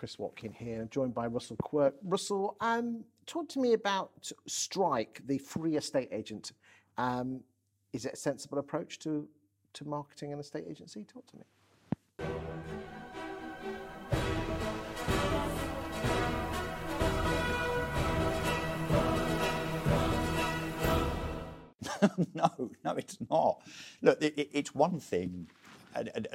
[0.00, 1.94] Chris Watkin here, joined by Russell Quirk.
[2.02, 6.52] Russell, um, talk to me about Strike, the free estate agent.
[6.96, 7.42] Um,
[7.92, 9.28] is it a sensible approach to,
[9.74, 11.04] to marketing an estate agency?
[11.04, 11.42] Talk to me.
[22.34, 23.60] no, no, it's not.
[24.00, 25.50] Look, it, it, it's one thing.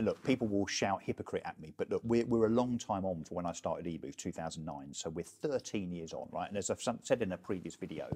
[0.02, 3.24] Look, people will shout hypocrite at me, but look, we're, we're a long time on
[3.24, 4.94] for when I started eMoov, 2009.
[4.94, 6.50] So we're 13 years on, right?
[6.50, 8.08] And as I've said in a previous video,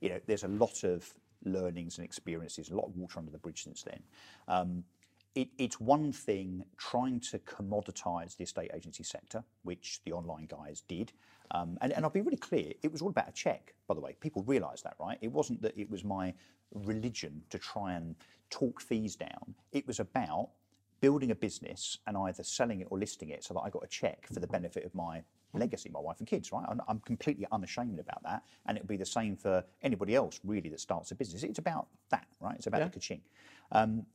[0.00, 1.12] you know, there's a lot of
[1.44, 4.02] learnings and experiences, a lot of water under the bridge since then.
[4.48, 4.84] Um,
[5.34, 10.82] it, it's one thing trying to commoditize the estate agency sector, which the online guys
[10.86, 11.12] did.
[11.52, 14.00] Um, and, and I'll be really clear, it was all about a check, by the
[14.00, 14.14] way.
[14.20, 15.18] People realise that, right?
[15.20, 16.34] It wasn't that it was my
[16.74, 18.14] religion to try and
[18.50, 19.54] talk fees down.
[19.72, 20.50] It was about
[21.02, 23.88] building a business and either selling it or listing it so that I got a
[23.88, 26.64] check for the benefit of my legacy, my wife and kids, right?
[26.66, 28.44] I'm, I'm completely unashamed about that.
[28.66, 31.42] And it would be the same for anybody else, really, that starts a business.
[31.42, 32.54] It's about that, right?
[32.56, 32.86] It's about Yeah.
[32.86, 33.20] the ka-ching.
[33.72, 34.06] Um,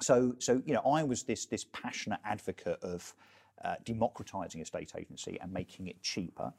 [0.00, 3.14] so, so you know, I was this this passionate advocate of
[3.64, 6.52] uh, democratizing estate agency and making it cheaper.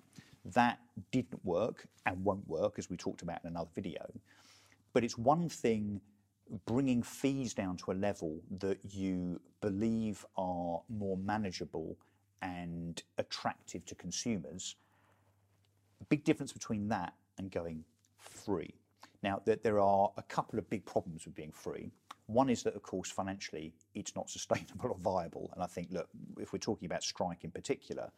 [0.46, 0.80] That
[1.12, 4.04] didn't work and won't work, as we talked about in another video.
[4.94, 6.02] But it's one thing
[6.66, 11.98] bringing fees down to a level that you believe are more manageable
[12.42, 14.76] and attractive to consumers
[16.10, 17.84] big difference between that and going
[18.18, 18.74] free.
[19.24, 21.92] Now, there, there are a couple of big problems with being free.
[22.28, 25.50] One is that, of course, financially, it's not sustainable or viable.
[25.54, 26.08] And I think, look,
[26.40, 28.12] if we're talking about Strike in particular,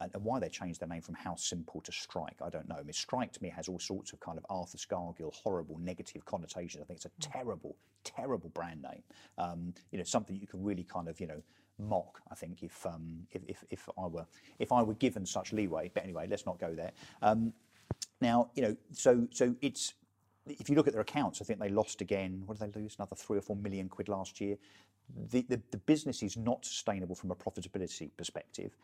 [0.00, 2.76] and, and why they changed their name from HouseSimple to Strike, I don't know.
[2.76, 6.24] I mean, Strike to me has all sorts of kind of Arthur Scargill, horrible negative
[6.24, 6.82] connotations.
[6.82, 9.02] I think it's a terrible, terrible brand name.
[9.38, 11.42] Um, you know, something you can really kind of, you know,
[11.78, 12.20] mock.
[12.30, 14.26] I think if um, if, if if I were
[14.58, 15.90] if I were given such leeway.
[15.92, 16.92] But anyway, let's not go there.
[17.22, 17.52] Um,
[18.20, 19.94] now, you know, so so it's
[20.46, 22.42] if you look at their accounts, I think they lost again.
[22.46, 22.96] What did they lose?
[22.98, 24.56] Another three or four million quid last year.
[25.30, 28.76] The, the, the business is not sustainable from a profitability perspective.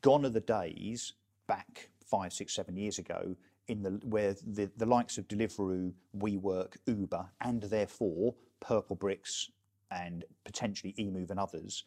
[0.00, 1.14] Gone are the days
[1.46, 3.36] back five, six, seven years ago
[3.68, 9.50] in the where the, the likes of Deliveroo, WeWork, Uber, and therefore Purple Bricks
[9.90, 11.84] and potentially eMoov and others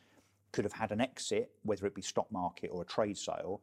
[0.52, 3.62] could have had an exit, whether it be stock market or a trade sale,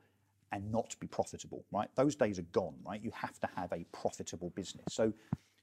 [0.53, 1.89] and not be profitable, right?
[1.95, 3.03] Those days are gone, right?
[3.03, 4.85] You have to have a profitable business.
[4.91, 5.13] So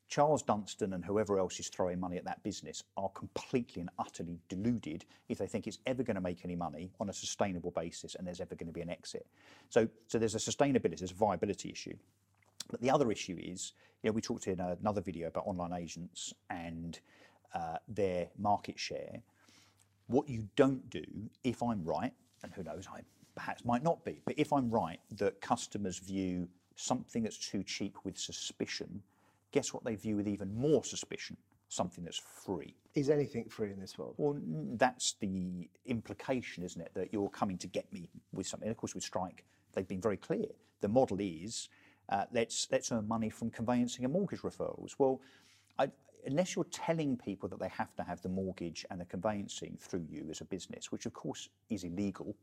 [0.09, 4.39] Charles Dunstone and whoever else is throwing money at that business are completely and utterly
[4.49, 8.15] deluded if they think it's ever going to make any money on a sustainable basis
[8.15, 9.27] and there's ever going to be an exit.
[9.69, 11.95] So, so there's a sustainability, there's a viability issue.
[12.71, 16.33] But the other issue is, you know, we talked in another video about online agents
[16.49, 16.99] and
[17.53, 19.21] uh, their market share.
[20.07, 21.03] What you don't do,
[21.43, 23.01] if I'm right, and who knows, I
[23.35, 27.95] perhaps might not be, but if I'm right that customers view something that's too cheap
[28.03, 29.03] with suspicion,
[29.51, 31.37] guess what they view with even more suspicion?
[31.69, 32.75] Something that's free.
[32.95, 34.15] Is anything free in this world?
[34.17, 34.39] Well,
[34.75, 36.91] that's the implication, isn't it?
[36.95, 38.67] That you're coming to get me with something.
[38.67, 40.47] And of course, with Strike, they've been very clear.
[40.81, 41.69] The model is
[42.09, 44.95] uh, let's let's earn money from conveyancing and mortgage referrals.
[44.97, 45.21] Well,
[45.77, 45.89] I,
[46.25, 50.05] unless you're telling people that they have to have the mortgage and the conveyancing through
[50.09, 52.35] you as a business, which of course is illegal,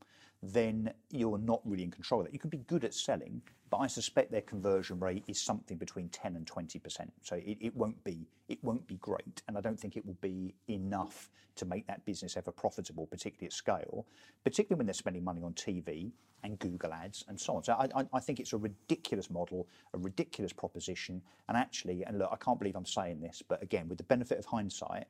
[0.42, 2.32] then you're not really in control of that.
[2.32, 6.09] You can be good at selling, but I suspect their conversion rate is something between
[6.10, 7.12] 10 and 20 percent.
[7.22, 8.26] So it, it won't be
[8.66, 12.37] won't be great, and I don't think it will be enough to make that business
[12.37, 14.06] ever profitable, particularly at scale,
[14.44, 16.10] particularly when they're spending money on TV
[16.43, 17.65] and Google ads and so on.
[17.65, 22.19] So I, I, I think it's a ridiculous model, a ridiculous proposition, and actually, and
[22.19, 25.06] look, I can't believe I'm saying this, but again, with the benefit of hindsight,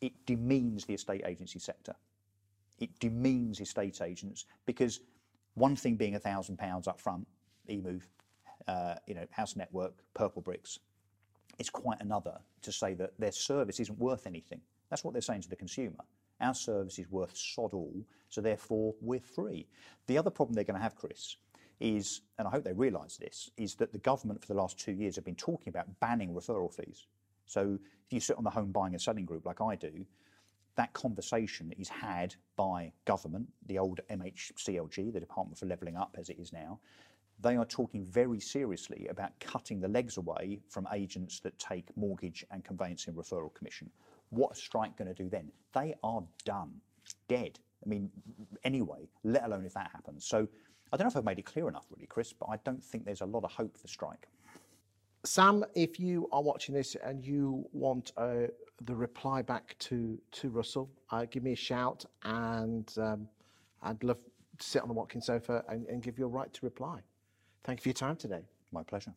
[0.00, 1.94] it demeans the estate agency sector.
[2.78, 5.00] It demeans estate agents because
[5.54, 7.26] one thing being a thousand pounds up front,
[7.68, 8.02] eMoov,
[8.66, 10.78] uh, you know, House Network, Purple Bricks,
[11.58, 14.60] it's quite another to say that their service isn't worth anything.
[14.90, 16.04] That's what they're saying to the consumer.
[16.40, 19.66] Our service is worth sod all, so therefore we're free.
[20.06, 21.36] The other problem they're going to have, Chris,
[21.80, 24.92] is, and I hope they realise this, is that the government for the last two
[24.92, 27.06] years have been talking about banning referral fees.
[27.46, 30.06] So if you sit on the home buying and selling group like I do,
[30.76, 36.28] that conversation is had by government, the old MHCLG, the Department for Levelling Up as
[36.28, 36.80] it is now.
[37.40, 42.44] They are talking very seriously about cutting the legs away from agents that take mortgage
[42.50, 43.90] and conveyancing referral commission.
[44.30, 45.50] What is Strike going to do then?
[45.74, 46.72] They are done,
[47.28, 47.58] dead.
[47.84, 48.10] I mean,
[48.64, 50.24] anyway, let alone if that happens.
[50.26, 50.48] So
[50.92, 53.04] I don't know if I've made it clear enough, really, Chris, but I don't think
[53.04, 54.28] there's a lot of hope for Strike.
[55.24, 58.46] Sam, if you are watching this and you want uh,
[58.82, 63.28] the reply back to to Russell, uh, give me a shout, and um,
[63.82, 64.18] I'd love
[64.58, 67.00] to sit on the Watkin's sofa and, and give you a right to reply.
[67.64, 68.42] Thank you for your time today.
[68.72, 69.14] My pleasure.